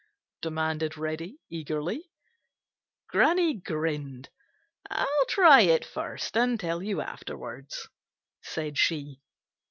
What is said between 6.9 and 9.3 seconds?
afterwards," said she.